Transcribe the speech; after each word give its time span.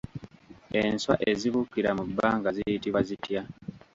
Enswa 0.81 1.13
ezibuukira 1.31 1.89
mu 1.97 2.03
bbanga 2.09 2.49
ziyitibwa 2.55 2.99
zitya? 3.07 3.41